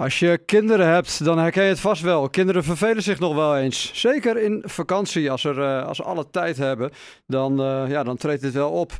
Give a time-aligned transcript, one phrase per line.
[0.00, 2.28] Als je kinderen hebt, dan herken je het vast wel.
[2.28, 3.90] Kinderen vervelen zich nog wel eens.
[3.94, 6.90] Zeker in vakantie, als, er, uh, als ze alle tijd hebben,
[7.26, 8.92] dan, uh, ja, dan treedt dit wel op.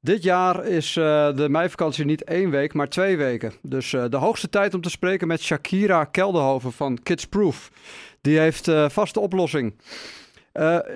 [0.00, 3.52] Dit jaar is uh, de meivakantie niet één week, maar twee weken.
[3.62, 7.70] Dus de hoogste tijd om te spreken met Shakira Kelderhoven van Kids Proof.
[8.20, 9.74] Die heeft vaste oplossing.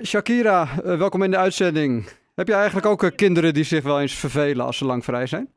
[0.03, 2.09] Shakira, welkom in de uitzending.
[2.35, 5.49] Heb je eigenlijk ook kinderen die zich wel eens vervelen als ze lang vrij zijn?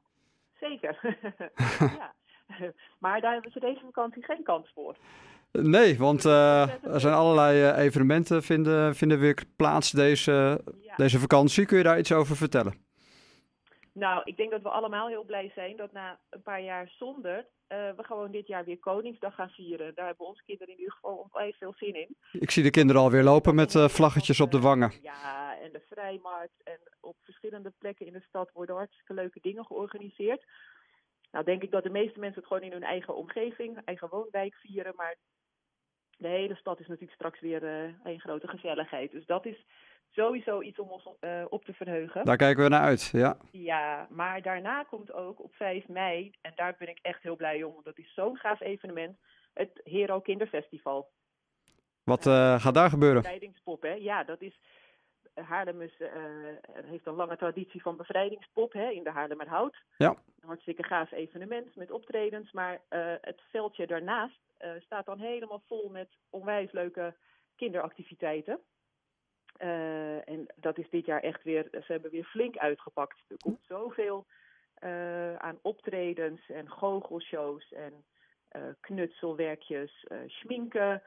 [0.60, 0.98] Zeker.
[1.78, 2.18] ja.
[2.98, 4.96] Maar daar hebben ze deze vakantie geen kans voor.
[5.52, 10.94] Nee, want uh, er zijn allerlei uh, evenementen vinden, vinden weer plaats deze, ja.
[10.96, 11.66] deze vakantie.
[11.66, 12.74] Kun je daar iets over vertellen?
[13.92, 17.36] Nou, ik denk dat we allemaal heel blij zijn dat na een paar jaar zonder
[17.36, 19.94] uh, we gewoon dit jaar weer Koningsdag gaan vieren.
[19.94, 22.16] Daar hebben onze kinderen in ieder geval onwijs veel zin in.
[22.32, 24.92] Ik zie de kinderen alweer lopen met vlaggetjes op de wangen.
[25.02, 29.64] Ja, en de vrijmarkt en op verschillende plekken in de stad worden hartstikke leuke dingen
[29.64, 30.44] georganiseerd.
[31.30, 34.54] Nou denk ik dat de meeste mensen het gewoon in hun eigen omgeving, eigen woonwijk
[34.54, 34.92] vieren.
[34.96, 35.16] Maar
[36.16, 39.10] de hele stad is natuurlijk straks weer uh, een grote gezelligheid.
[39.10, 39.66] Dus dat is
[40.10, 42.24] sowieso iets om ons uh, op te verheugen.
[42.24, 43.36] Daar kijken we naar uit, ja.
[43.50, 47.62] Ja, maar daarna komt ook op 5 mei, en daar ben ik echt heel blij
[47.62, 49.18] om, want dat is zo'n gaaf evenement,
[49.52, 51.10] het Hero Kinderfestival.
[52.04, 53.22] Wat uh, gaat daar gebeuren?
[53.22, 53.92] Bevrijdingspop, hè?
[53.92, 54.60] Ja, dat is
[55.34, 56.08] Haarlem is, uh,
[56.84, 59.76] heeft een lange traditie van bevrijdingspop hè, in de Haarlemmerhout.
[59.96, 60.08] Ja.
[60.08, 62.52] Een hartstikke gaaf evenement met optredens.
[62.52, 67.14] Maar uh, het veldje daarnaast uh, staat dan helemaal vol met onwijs leuke
[67.56, 68.60] kinderactiviteiten.
[70.24, 73.22] en dat is dit jaar echt weer, ze hebben weer flink uitgepakt.
[73.28, 74.26] Er komt zoveel
[75.38, 78.04] aan optredens en goochelshows en
[78.80, 81.02] knutselwerkjes, schminken.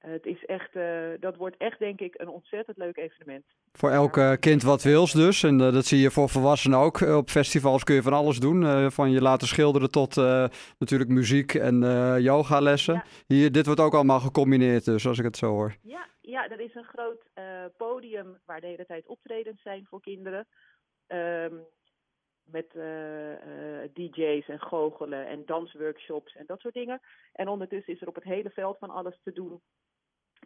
[0.00, 3.44] Het is echt, uh, dat wordt echt denk ik een ontzettend leuk evenement.
[3.72, 5.42] Voor elk uh, kind wat wils dus.
[5.42, 7.00] En uh, dat zie je voor volwassenen ook.
[7.00, 8.90] op festivals kun je van alles doen.
[8.90, 10.16] van je laten schilderen tot
[10.78, 11.80] natuurlijk muziek en
[12.22, 12.94] yogalessen.
[12.94, 13.04] Ja.
[13.26, 15.76] Hier, dit wordt ook allemaal gecombineerd dus, als ik het zo hoor.
[15.82, 17.22] Ja, ja er is een groot
[17.76, 20.46] podium waar de hele tijd optredens zijn voor kinderen.
[21.08, 21.60] Um,
[22.44, 22.70] met
[23.92, 27.00] DJ's en goochelen en dansworkshops en dat soort dingen.
[27.32, 29.60] En ondertussen is er op het hele veld van alles te doen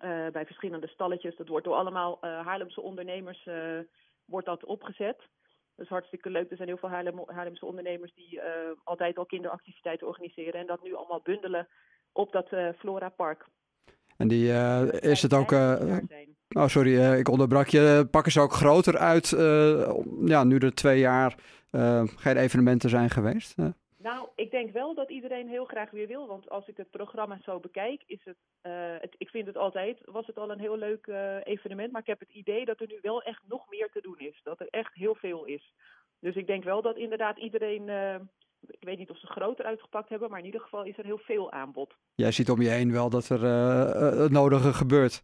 [0.02, 1.36] uh, bij verschillende stalletjes.
[1.36, 3.54] Dat wordt door allemaal uh, Haarlemse ondernemers uh,
[4.24, 5.16] wordt dat opgezet.
[5.76, 6.50] Dat is hartstikke leuk.
[6.50, 8.40] Er zijn heel veel Haarlem, Haarlemse ondernemers die
[8.84, 10.60] altijd al kinderactiviteiten organiseren.
[10.60, 11.68] En dat nu allemaal bundelen
[12.12, 13.46] op dat Flora Park.
[14.16, 14.52] En die
[15.00, 15.52] is het ook.
[15.52, 18.08] oh, sorry, ik onderbrak je.
[18.10, 19.28] Pakken ze ook groter uit
[20.24, 21.34] ja, nu er twee jaar
[22.16, 23.54] geen evenementen zijn geweest?
[24.10, 26.26] Nou, ik denk wel dat iedereen heel graag weer wil.
[26.26, 29.98] Want als ik het programma zo bekijk, is het, uh, het ik vind het altijd,
[30.04, 31.92] was het al een heel leuk uh, evenement.
[31.92, 34.40] Maar ik heb het idee dat er nu wel echt nog meer te doen is.
[34.42, 35.72] Dat er echt heel veel is.
[36.18, 38.14] Dus ik denk wel dat inderdaad iedereen, uh,
[38.66, 41.18] ik weet niet of ze groter uitgepakt hebben, maar in ieder geval is er heel
[41.18, 41.94] veel aanbod.
[42.14, 43.42] Jij ziet om je heen wel dat er
[44.22, 45.22] het nodige gebeurt.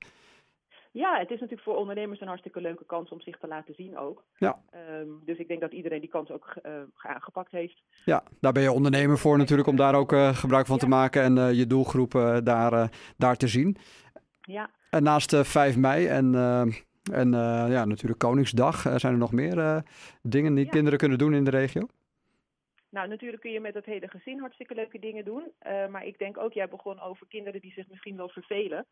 [0.93, 3.99] Ja, het is natuurlijk voor ondernemers een hartstikke leuke kans om zich te laten zien
[3.99, 4.25] ook.
[4.37, 4.63] Ja.
[5.01, 7.83] Um, dus ik denk dat iedereen die kans ook uh, aangepakt heeft.
[8.05, 10.83] Ja, daar ben je ondernemer voor natuurlijk om daar ook uh, gebruik van ja.
[10.83, 12.13] te maken en uh, je doelgroep
[12.45, 13.77] daar, daar te zien.
[14.41, 14.71] Ja.
[14.91, 16.35] En naast 5 mei en,
[17.13, 17.33] en
[17.71, 19.83] ja, natuurlijk Koningsdag, zijn er nog meer
[20.23, 20.71] dingen die ja.
[20.71, 21.87] kinderen kunnen doen in de regio?
[22.89, 25.53] Nou, natuurlijk kun je met het hele gezin hartstikke leuke dingen doen.
[25.91, 28.87] maar ik denk ook, jij begon over kinderen die zich misschien wel vervelen.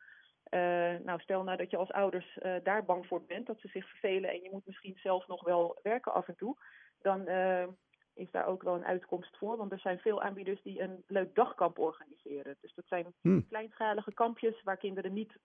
[0.51, 3.69] Uh, nou, stel nou dat je als ouders uh, daar bang voor bent, dat ze
[3.69, 6.57] zich vervelen en je moet misschien zelf nog wel werken af en toe,
[7.03, 7.67] dan uh,
[8.15, 9.57] is daar ook wel een uitkomst voor.
[9.57, 12.57] Want er zijn veel aanbieders die een leuk dagkamp organiseren.
[12.61, 13.47] Dus dat zijn hmm.
[13.49, 15.39] kleinschalige kampjes waar kinderen niet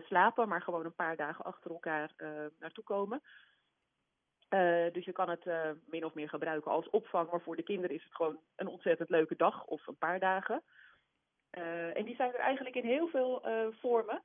[0.00, 2.12] slapen, maar gewoon een paar dagen achter elkaar
[2.58, 3.22] naartoe komen.
[4.92, 5.44] dus je kan het
[5.86, 9.10] min of meer gebruiken als opvang, maar voor de kinderen is het gewoon een ontzettend
[9.10, 10.62] leuke dag of een paar dagen.
[11.94, 13.42] en die zijn er eigenlijk in heel veel
[13.80, 14.22] vormen.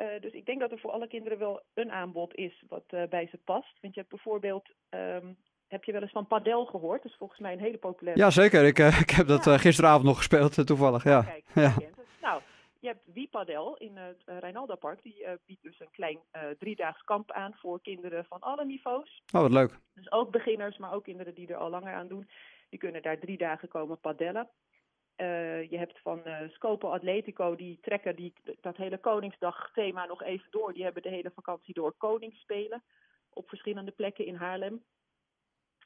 [0.00, 3.02] Uh, dus ik denk dat er voor alle kinderen wel een aanbod is wat uh,
[3.08, 3.78] bij ze past.
[3.80, 5.36] Want je hebt bijvoorbeeld, um,
[5.68, 7.02] heb je wel eens van padel gehoord?
[7.02, 8.22] Dat is volgens mij een hele populaire...
[8.22, 8.64] Ja, zeker.
[8.64, 9.58] Ik, uh, ik heb dat ja.
[9.58, 11.04] gisteravond nog gespeeld, toevallig.
[11.04, 11.22] Ja.
[11.22, 11.74] Kijk, ja.
[12.20, 12.42] Nou,
[12.78, 15.02] je hebt Wiepadel in het Rijnalda Park.
[15.02, 16.18] Die biedt dus een klein
[16.58, 19.22] driedaags kamp aan voor kinderen van alle niveaus.
[19.34, 19.78] Oh, wat leuk.
[19.94, 22.28] Dus ook beginners, maar ook kinderen die er al langer aan doen.
[22.68, 24.48] Die kunnen daar drie dagen komen padellen.
[25.20, 30.22] Uh, je hebt van uh, Scopo Atletico, die trekken die, dat hele Koningsdag thema nog
[30.22, 30.72] even door.
[30.72, 32.82] Die hebben de hele vakantie door Koningsspelen
[33.32, 34.82] op verschillende plekken in Haarlem.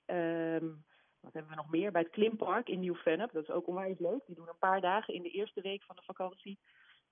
[0.07, 0.85] Um,
[1.21, 1.93] wat hebben we nog meer?
[1.93, 3.33] Bij het Klimpark in Nieuw-Vennep.
[3.33, 4.21] Dat is ook onwijs leuk.
[4.27, 6.59] Die doen een paar dagen in de eerste week van de vakantie.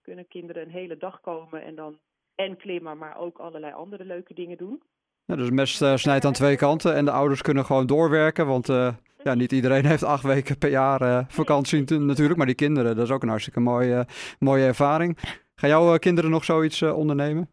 [0.03, 1.99] Kunnen kinderen een hele dag komen en dan
[2.35, 4.83] en klimmen, maar ook allerlei andere leuke dingen doen.
[5.25, 8.69] Ja, dus mes uh, snijdt aan twee kanten en de ouders kunnen gewoon doorwerken, want
[9.23, 13.05] ja, niet iedereen heeft acht weken per jaar uh, vakantie natuurlijk, maar die kinderen, dat
[13.05, 14.07] is ook een hartstikke mooie,
[14.39, 15.19] mooie ervaring.
[15.55, 17.51] Gaan jouw kinderen nog zoiets ondernemen?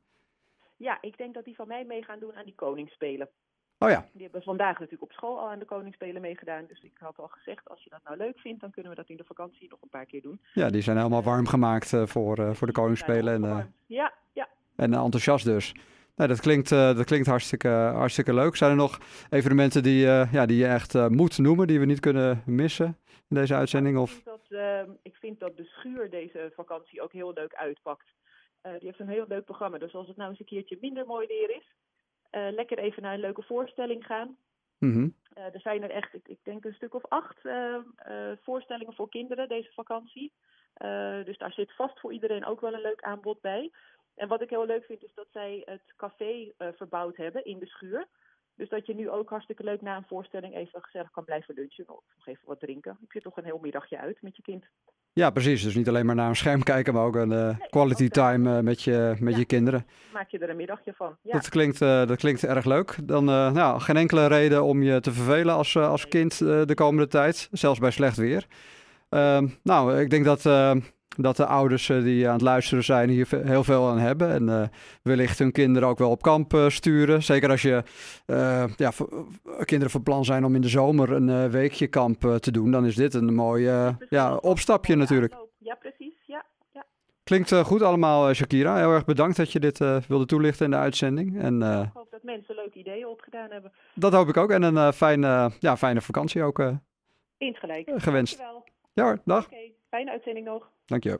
[0.77, 3.29] Ja, ik denk dat die van mij mee gaan doen aan die koningsspelen.
[3.77, 4.05] Oh ja.
[4.13, 6.65] Die hebben vandaag natuurlijk op school al aan de koningsspelen meegedaan.
[6.67, 9.09] Dus ik had al gezegd, als je dat nou leuk vindt, dan kunnen we dat
[9.09, 10.41] in de vakantie nog een paar keer doen.
[10.53, 13.33] Ja, die zijn helemaal warm gemaakt voor, voor de koningsspelen.
[13.43, 14.49] En, ja, ja.
[14.75, 15.73] En enthousiast dus.
[16.19, 18.55] Nou, dat klinkt, uh, dat klinkt hartstikke, hartstikke leuk.
[18.55, 18.99] Zijn er nog
[19.29, 22.97] evenementen die, uh, ja, die je echt uh, moet noemen, die we niet kunnen missen
[23.29, 23.97] in deze uitzending?
[23.97, 24.17] Of?
[24.17, 28.07] Ik, vind dat, ik vind dat de schuur deze vakantie ook heel leuk uitpakt.
[28.61, 29.77] die heeft een heel leuk programma.
[29.77, 31.73] Dus als het nou eens een keertje minder mooi weer is,
[32.55, 34.37] lekker even naar een leuke voorstelling gaan.
[34.77, 35.15] Mm -hmm.
[35.33, 37.39] er zijn er echt, ik, ik, denk een stuk of acht
[38.41, 40.31] voorstellingen voor kinderen deze vakantie.
[41.25, 43.71] dus daar zit vast voor iedereen ook wel een leuk aanbod bij.
[44.19, 47.59] En wat ik heel leuk vind is dat zij het café uh, verbouwd hebben in
[47.59, 48.07] de schuur.
[48.55, 51.89] Dus dat je nu ook hartstikke leuk na een voorstelling even gezellig kan blijven lunchen
[51.89, 52.97] of nog even wat drinken.
[53.01, 54.65] Ik zit toch een heel middagje uit met je kind.
[55.13, 55.63] Ja, precies.
[55.63, 58.09] Dus niet alleen maar naar een scherm kijken, maar ook een uh, nee, quality ook
[58.09, 59.85] time uh, met, je, met ja, je kinderen.
[60.13, 61.17] Maak je er een middagje van.
[61.21, 61.31] Ja.
[61.31, 63.07] Dat, klinkt, dat klinkt erg leuk.
[63.07, 67.49] Dan nou, geen enkele reden om je te vervelen als, als kind de komende tijd,
[67.51, 68.45] zelfs bij slecht weer.
[69.09, 70.43] Ehm, nou, ik denk dat
[71.17, 74.29] dat de ouders uh, die aan het luisteren zijn hier heel veel aan hebben.
[74.29, 74.63] En uh,
[75.01, 77.23] wellicht hun kinderen ook wel op kamp uh, sturen.
[77.23, 77.83] Zeker als je
[78.77, 78.91] ja,
[79.65, 82.71] kinderen van plan zijn om in de zomer een weekje kamp te doen.
[82.71, 83.63] Dan is dit een mooi
[84.09, 85.35] ja, opstapje natuurlijk.
[85.57, 86.13] Ja, precies.
[86.25, 86.85] Ja, ja.
[87.23, 88.77] Klinkt goed allemaal, Shakira.
[88.77, 89.77] Heel erg bedankt dat je dit
[90.07, 91.41] wilde toelichten in de uitzending.
[91.41, 93.71] En, ik hoop dat mensen leuke ideeën opgedaan hebben.
[93.93, 94.51] Dat hoop ik ook.
[94.51, 96.63] En een fijne, ja, fijne vakantie ook
[97.37, 97.91] Insgelijk.
[97.95, 98.37] gewenst.
[98.37, 98.67] Dankjewel.
[98.93, 99.45] Ja hoor, dag.
[99.45, 99.73] Okay.
[99.89, 100.71] Fijne uitzending nog.
[100.85, 101.17] Dank je.